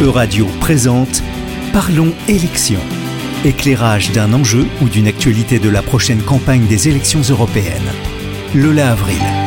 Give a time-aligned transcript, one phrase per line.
[0.00, 1.24] Euradio présente
[1.72, 2.80] Parlons élections.
[3.44, 7.90] Éclairage d'un enjeu ou d'une actualité de la prochaine campagne des élections européennes.
[8.54, 9.37] Lola Avril.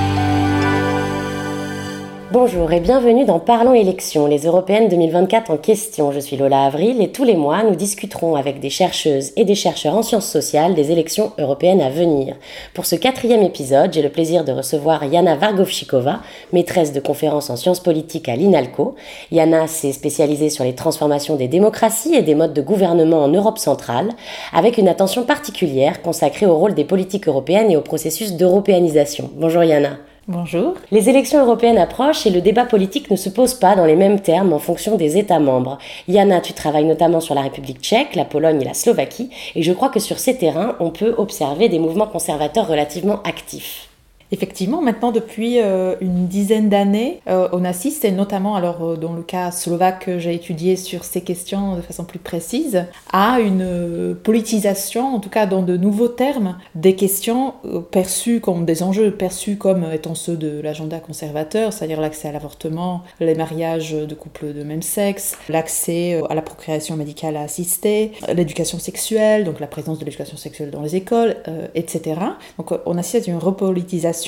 [2.31, 6.13] Bonjour et bienvenue dans Parlons élections, les européennes 2024 en question.
[6.13, 9.53] Je suis Lola Avril et tous les mois, nous discuterons avec des chercheuses et des
[9.53, 12.37] chercheurs en sciences sociales des élections européennes à venir.
[12.73, 16.21] Pour ce quatrième épisode, j'ai le plaisir de recevoir Yana Vargovchikova,
[16.53, 18.95] maîtresse de conférences en sciences politiques à l'INALCO.
[19.33, 23.57] Yana s'est spécialisée sur les transformations des démocraties et des modes de gouvernement en Europe
[23.57, 24.07] centrale,
[24.53, 29.29] avec une attention particulière consacrée au rôle des politiques européennes et au processus d'européanisation.
[29.35, 29.97] Bonjour Yana.
[30.27, 30.75] Bonjour.
[30.91, 34.19] Les élections européennes approchent et le débat politique ne se pose pas dans les mêmes
[34.19, 35.79] termes en fonction des États membres.
[36.07, 39.73] Yana, tu travailles notamment sur la République tchèque, la Pologne et la Slovaquie, et je
[39.73, 43.90] crois que sur ces terrains, on peut observer des mouvements conservateurs relativement actifs.
[44.33, 49.11] Effectivement, maintenant depuis euh, une dizaine d'années, euh, on assiste, et notamment alors euh, dans
[49.11, 54.15] le cas slovaque que j'ai étudié sur ces questions de façon plus précise, à une
[54.23, 57.55] politisation, en tout cas dans de nouveaux termes, des questions
[57.91, 63.01] perçues comme des enjeux perçus comme étant ceux de l'agenda conservateur, c'est-à-dire l'accès à l'avortement,
[63.19, 69.43] les mariages de couples de même sexe, l'accès à la procréation médicale assistée, l'éducation sexuelle,
[69.43, 71.35] donc la présence de l'éducation sexuelle dans les écoles,
[71.75, 72.15] etc.
[72.57, 74.20] Donc on assiste à une repolitisation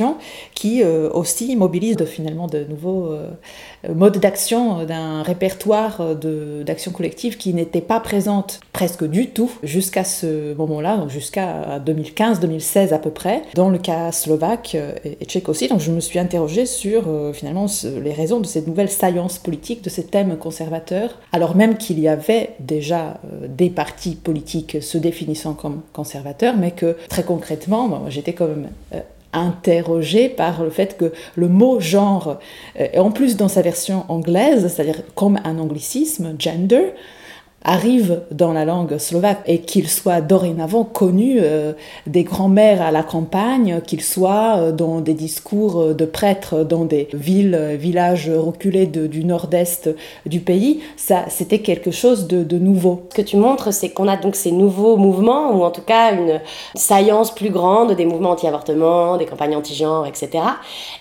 [0.53, 3.29] qui euh, aussi mobilise finalement de nouveaux euh,
[3.93, 6.01] modes d'action d'un répertoire
[6.65, 12.93] d'action collective qui n'était pas présente presque du tout jusqu'à ce moment-là, donc jusqu'à 2015-2016
[12.93, 15.67] à peu près, dans le cas slovaque et, tchèque aussi.
[15.67, 17.65] Donc je me suis interrogée sur euh, finalement
[18.01, 22.07] les raisons de cette nouvelle saillance politique, de ces thèmes conservateurs, alors même qu'il y
[22.07, 28.47] avait déjà des partis politiques se définissant comme conservateurs, mais que très concrètement, j'étais quand
[28.47, 28.69] même
[29.33, 32.39] interrogé par le fait que le mot genre,
[32.79, 36.93] euh, en plus dans sa version anglaise, c'est-à-dire comme un anglicisme, gender,
[37.63, 41.73] arrive dans la langue slovaque et qu'il soit dorénavant connu euh,
[42.07, 46.85] des grands-mères à la campagne, qu'il soit euh, dans des discours euh, de prêtres dans
[46.85, 49.89] des villes, villages reculés du nord-est
[50.25, 53.07] du pays, ça c'était quelque chose de, de, nouveau.
[53.11, 56.13] Ce que tu montres, c'est qu'on a donc ces nouveaux mouvements, ou en tout cas
[56.13, 56.41] une
[56.75, 60.43] saillance plus grande des mouvements anti-avortement, des campagnes anti-genre, etc.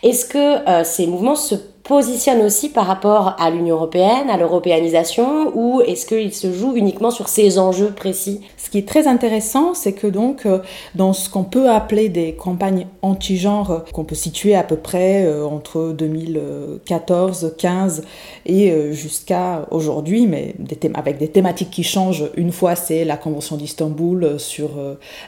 [0.02, 1.54] Est-ce que ces mouvements se
[1.84, 7.10] positionne aussi par rapport à l'Union européenne, à l'européanisation, ou est-ce qu'il se joue uniquement
[7.10, 8.40] sur ces enjeux précis?
[8.56, 10.60] Ce qui est très intéressant, c'est que donc euh,
[10.94, 15.24] dans ce qu'on peut appeler des campagnes anti-genre, euh, qu'on peut situer à peu près
[15.24, 18.04] euh, entre 2014, 15
[18.46, 20.54] et jusqu'à aujourd'hui, mais
[20.94, 22.24] avec des thématiques qui changent.
[22.36, 24.70] Une fois, c'est la Convention d'Istanbul sur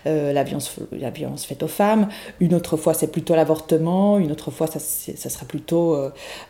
[0.04, 2.08] la, violence, faite aux femmes.
[2.40, 4.18] Une autre fois, c'est plutôt l'avortement.
[4.18, 5.96] Une autre fois, ça, sera plutôt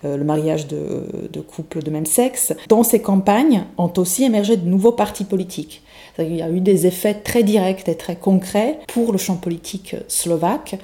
[0.02, 2.52] le mariage de, couples de même sexe.
[2.68, 5.82] Dans ces campagnes ont aussi émergé de nouveaux partis politiques.
[6.18, 9.96] Il y a eu des effets très directs et très concrets pour le champ politique
[10.08, 10.76] slovaque,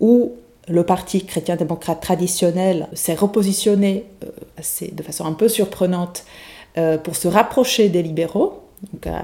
[0.00, 0.32] où
[0.68, 6.24] le parti chrétien-démocrate traditionnel s'est repositionné euh, de façon un peu surprenante
[6.78, 8.62] euh, pour se rapprocher des libéraux,
[8.92, 9.14] donc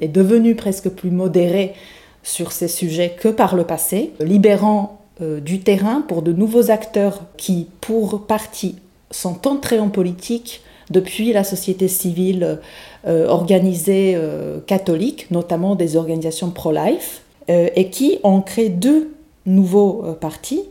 [0.00, 1.74] est devenu presque plus modéré
[2.22, 7.20] sur ces sujets que par le passé, libérant euh, du terrain pour de nouveaux acteurs
[7.36, 8.76] qui, pour partie,
[9.10, 12.58] sont entrés en politique depuis la société civile
[13.06, 19.12] euh, organisée euh, catholique, notamment des organisations pro-life, et qui ont créé deux
[19.46, 20.62] nouveaux partis,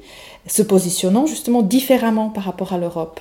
[0.47, 3.19] se positionnant justement différemment par rapport à l'Europe.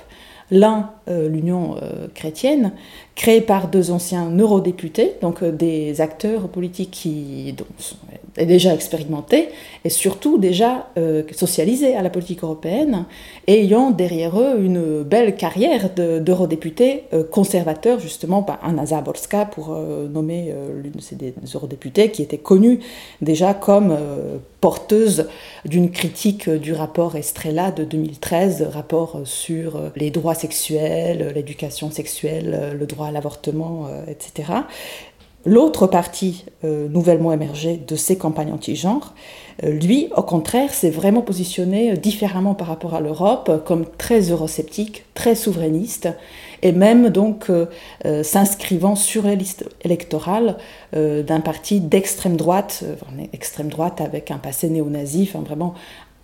[0.51, 1.75] L'un, l'Union
[2.13, 2.73] chrétienne,
[3.15, 7.95] créé par deux anciens eurodéputés, donc des acteurs politiques qui sont
[8.37, 9.49] déjà expérimentés
[9.83, 13.05] et surtout déjà euh, socialisés à la politique européenne
[13.47, 19.73] et ayant derrière eux une belle carrière d'eurodéputés euh, conservateurs, justement, par Anna Zaborska pour
[19.73, 22.79] euh, nommer l'une de ces eurodéputés qui était connue
[23.21, 23.95] déjà comme
[24.61, 25.27] porteuse
[25.65, 32.85] d'une critique du rapport Estrella de 2013, rapport sur les droits sexuels, l'éducation sexuelle, le
[32.85, 34.53] droit à l'avortement, etc.
[35.43, 39.15] L'autre partie euh, nouvellement émergée de ces campagnes anti-genre,
[39.63, 44.29] euh, lui, au contraire, s'est vraiment positionné euh, différemment par rapport à l'Europe, comme très
[44.29, 46.09] eurosceptique, très souverainiste,
[46.61, 47.51] et même donc
[48.21, 50.57] s'inscrivant sur la liste électorale
[50.93, 52.83] d'un parti d'extrême droite,
[53.33, 55.73] extrême droite avec un passé néo-nazi, vraiment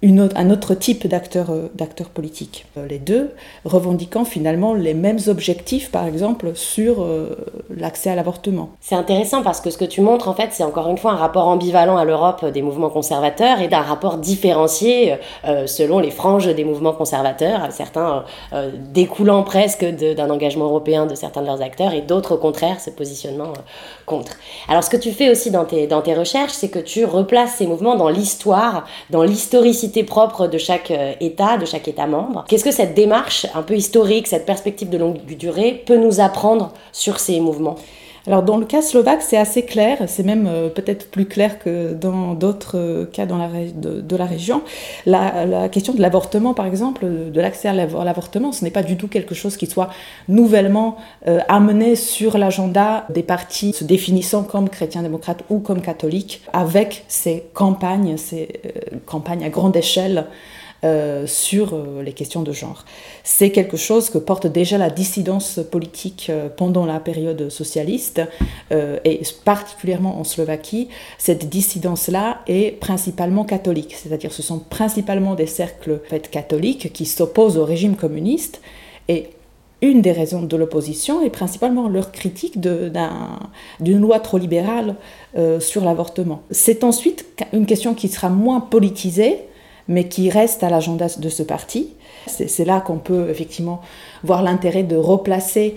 [0.03, 1.69] un autre type d'acteur euh,
[2.13, 2.65] politique.
[2.77, 3.31] Euh, les deux
[3.65, 7.35] revendiquant finalement les mêmes objectifs, par exemple, sur euh,
[7.75, 8.69] l'accès à l'avortement.
[8.79, 11.15] C'est intéressant parce que ce que tu montres, en fait, c'est encore une fois un
[11.15, 15.15] rapport ambivalent à l'Europe des mouvements conservateurs et d'un rapport différencié
[15.65, 18.23] selon les franges des mouvements conservateurs, certains
[18.93, 22.89] découlant presque d'un engagement européen de certains de leurs acteurs et d'autres au contraire se
[22.89, 23.53] positionnant
[24.05, 24.33] contre.
[24.67, 27.55] Alors ce que tu fais aussi dans tes, dans tes recherches, c'est que tu replaces
[27.55, 32.45] ces mouvements dans l'histoire, dans l'historicité propre de chaque euh, État, de chaque État membre.
[32.47, 36.71] Qu'est-ce que cette démarche un peu historique, cette perspective de longue durée peut nous apprendre
[36.91, 37.75] sur ces mouvements?
[38.27, 41.93] Alors dans le cas slovaque, c'est assez clair, c'est même euh, peut-être plus clair que
[41.93, 44.63] dans d'autres euh, cas dans la de, la région.
[45.05, 49.07] La, question de l'avortement, par exemple, de l'accès à l'avortement, ce n'est pas du tout
[49.07, 49.89] quelque chose qui soit
[50.27, 50.97] nouvellement
[51.27, 57.05] euh, amené sur l'agenda des partis se définissant comme chrétiens démocrates ou comme catholiques, avec
[57.07, 58.61] ces campagnes, ces
[59.05, 60.25] campagnes à grande échelle
[61.25, 62.85] sur euh, les questions de genre.
[63.23, 68.21] C'est quelque chose que porte déjà la dissidence politique euh, pendant la période socialiste
[68.71, 70.89] et particulièrement en Slovaquie.
[71.17, 76.01] Cette dissidence-là est principalement catholique, c'est-à-dire ce sont principalement des cercles
[76.31, 78.61] catholiques qui s'opposent au régime communiste
[79.07, 79.29] et
[79.81, 84.95] une des raisons de l'opposition est principalement leur critique d'une loi trop libérale
[85.59, 86.41] sur l'avortement.
[86.49, 89.47] C'est ensuite une question qui sera moins politisée,
[89.87, 91.93] mais qui reste à l'agenda de ce parti.
[92.27, 93.81] C'est là qu'on peut effectivement
[94.23, 95.75] voir l'intérêt de replacer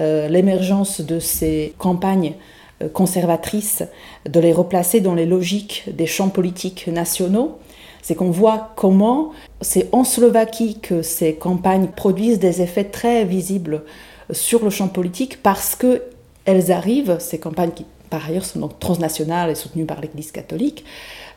[0.00, 2.34] euh, l'émergence de ces campagnes
[2.82, 3.82] euh, conservatrices,
[4.28, 7.58] de les replacer dans les logiques des champs politiques nationaux.
[8.00, 13.82] C'est qu'on voit comment c'est en Slovaquie que ces campagnes produisent des effets très visibles
[14.30, 19.50] sur le champ politique parce qu'elles arrivent, ces campagnes qui par ailleurs sont donc transnationales
[19.50, 20.84] et soutenues par l'Église catholique,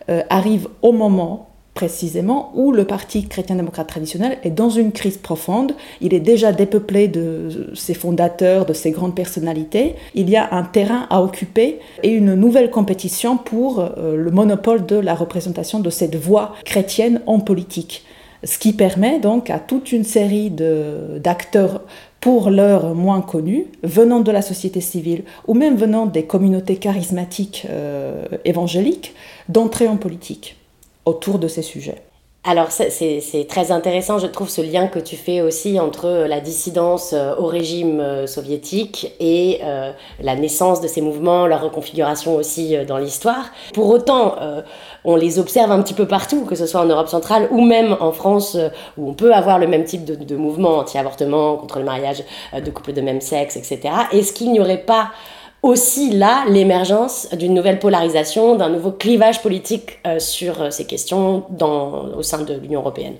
[0.09, 5.73] euh, arrivent au moment précisément où le parti chrétien-démocrate traditionnel est dans une crise profonde.
[6.01, 9.95] Il est déjà dépeuplé de ses fondateurs, de ses grandes personnalités.
[10.13, 14.85] Il y a un terrain à occuper et une nouvelle compétition pour euh, le monopole
[14.85, 18.05] de la représentation de cette voix chrétienne en politique.
[18.43, 21.81] Ce qui permet donc à toute une série d'acteurs
[22.19, 27.67] pour l'heure moins connus, venant de la société civile ou même venant des communautés charismatiques
[27.69, 29.13] euh, évangéliques,
[29.47, 30.55] d'entrer en politique
[31.05, 32.01] autour de ces sujets.
[32.43, 37.13] Alors c'est très intéressant, je trouve, ce lien que tu fais aussi entre la dissidence
[37.13, 42.75] euh, au régime euh, soviétique et euh, la naissance de ces mouvements, leur reconfiguration aussi
[42.87, 43.51] dans l'histoire.
[43.75, 44.37] Pour autant,
[45.03, 47.95] on les observe un petit peu partout, que ce soit en Europe centrale ou même
[47.99, 48.57] en France,
[48.97, 52.71] où on peut avoir le même type de, de mouvement anti-avortement, contre le mariage de
[52.71, 53.81] couples de même sexe, etc.
[54.11, 55.11] Est-ce qu'il n'y aurait pas
[55.63, 61.45] aussi là l'émergence d'une nouvelle polarisation, d'un nouveau clivage politique euh, sur euh, ces questions
[61.49, 63.15] dans, au sein de l'Union européenne.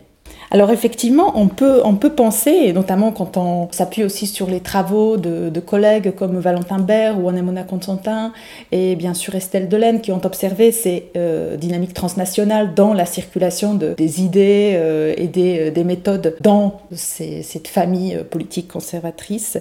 [0.54, 4.60] Alors effectivement, on peut, on peut penser, et notamment quand on s'appuie aussi sur les
[4.60, 8.34] travaux de, collègues comme Valentin Bert ou Anemona Constantin,
[8.74, 13.76] et bien sûr Estelle Delaine, qui ont observé ces euh, dynamiques transnationales dans la circulation
[13.76, 19.58] de, des idées euh, et des, euh, des, méthodes dans cette famille politique conservatrice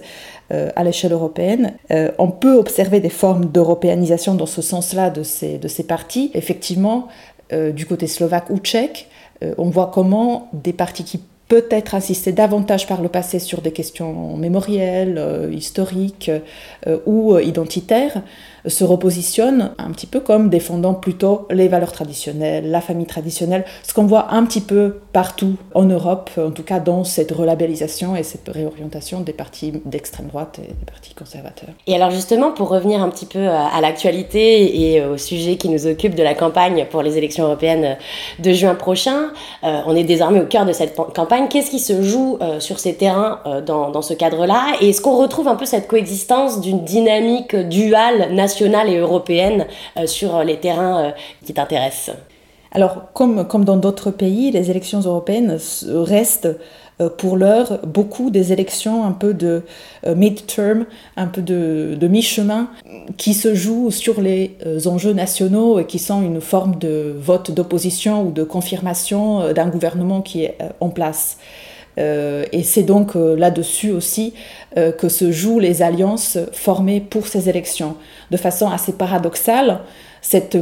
[0.50, 1.74] à l'échelle européenne.
[2.18, 6.32] on peut observer des formes d'européanisation dans ce sens-là de ces, de ces partis.
[6.34, 7.06] Effectivement,
[7.52, 9.08] du côté slovaque ou tchèque,
[9.42, 11.20] euh, on voit comment des partis qui
[11.50, 16.30] peut-être insistaient davantage par le passé sur des questions mémorielles, euh, historiques
[16.86, 18.22] euh, ou identitaires,
[18.66, 23.94] se repositionne un petit peu comme défendant plutôt les valeurs traditionnelles, la famille traditionnelle, ce
[23.94, 28.22] qu'on voit un petit peu partout en Europe, en tout cas dans cette relabellisation et
[28.22, 31.70] cette réorientation des partis d'extrême droite et des partis conservateurs.
[31.86, 35.86] Et alors justement, pour revenir un petit peu à l'actualité et au sujet qui nous
[35.86, 37.96] occupe de la campagne pour les élections européennes
[38.38, 39.30] de juin prochain,
[39.64, 41.48] euh, on est désormais au cœur de cette campagne.
[41.48, 44.66] Qu'est-ce qui se joue euh, sur ces terrains euh, dans, dans, ce cadre-là?
[44.80, 48.49] Et est-ce qu'on retrouve un peu cette coexistence d'une dynamique duale nationale
[48.88, 49.66] et européenne
[49.96, 51.10] euh, sur les terrains euh,
[51.44, 52.16] qui t'intéressent
[52.72, 56.48] Alors, comme, comme dans d'autres pays, les élections européennes restent
[57.00, 59.62] euh, pour l'heure beaucoup des élections un peu de
[60.06, 62.70] mid-term, un peu de, de mi-chemin,
[63.16, 68.26] qui se jouent sur les enjeux nationaux et qui sont une forme de vote d'opposition
[68.26, 71.38] ou de confirmation d'un gouvernement qui est en place.
[71.98, 74.34] Euh, et c'est donc euh, là-dessus aussi
[74.76, 77.96] euh, que se jouent les alliances formées pour ces élections.
[78.30, 79.80] De façon assez paradoxale,
[80.22, 80.58] cette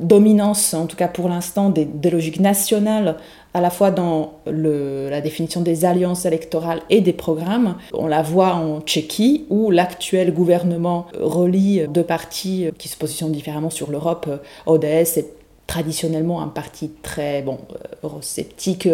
[0.00, 3.16] dominance, en tout cas pour l'instant, des, logiques nationales,
[3.54, 8.54] à la fois dans la définition des alliances électorales et des programmes, on la voit
[8.54, 14.28] en Tchéquie, où l'actuel gouvernement relie deux partis qui se positionnent différemment sur l'Europe,
[14.66, 15.26] ODS et
[15.68, 17.58] traditionnellement un parti très bon,
[18.02, 18.88] eurosceptique.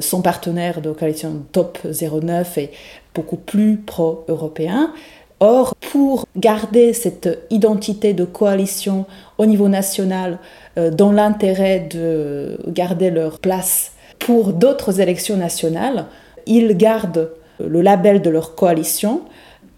[0.00, 2.70] son partenaire de coalition Top 09 est
[3.14, 4.94] beaucoup plus pro-européen.
[5.40, 9.04] Or, pour garder cette identité de coalition
[9.36, 10.38] au niveau national,
[10.76, 16.06] dans l'intérêt de garder leur place pour d'autres élections nationales,
[16.46, 19.22] ils gardent le label de leur coalition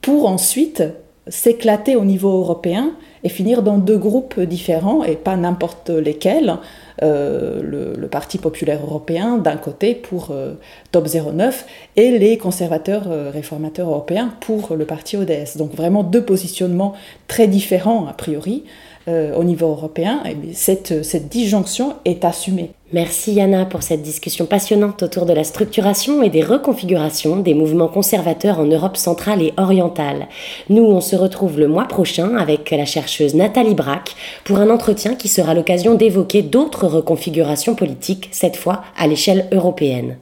[0.00, 0.82] pour ensuite
[1.28, 2.92] s'éclater au niveau européen
[3.24, 6.58] et finir dans deux groupes différents et pas n'importe lesquels.
[7.02, 10.52] Euh, le, Parti populaire européen d'un côté pour euh,
[10.92, 11.66] Top 09
[11.96, 15.56] et les conservateurs euh, réformateurs européens pour le Parti ODS.
[15.56, 16.92] Donc vraiment deux positionnements
[17.26, 18.64] très différents a priori.
[19.06, 22.70] Au niveau européen, et cette disjonction est assumée.
[22.94, 27.88] Merci Yana pour cette discussion passionnante autour de la structuration et des reconfigurations des mouvements
[27.88, 30.28] conservateurs en Europe centrale et orientale.
[30.68, 35.16] Nous, on se retrouve le mois prochain avec la chercheuse Nathalie Braque pour un entretien
[35.16, 40.18] qui sera l'occasion d'évoquer d'autres reconfigurations politiques, cette fois à l'échelle européenne.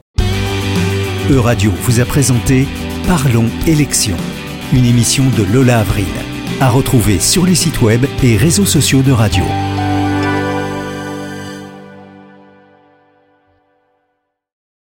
[1.29, 2.65] Euradio vous a présenté
[3.05, 4.17] Parlons élections,
[4.73, 6.07] une émission de Lola Avril
[6.59, 9.43] à retrouver sur les sites web et réseaux sociaux de radio.